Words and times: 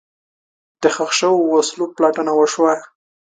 د 0.81 0.83
ښخ 0.95 1.11
شوو 1.19 1.39
وسلو 1.53 1.85
پلټنه 1.95 2.31
وشوه. 2.35 2.73